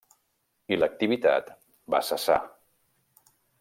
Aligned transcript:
I 0.75 0.79
l'activitat 0.85 1.53
va 1.97 2.03
cessar. 2.11 2.43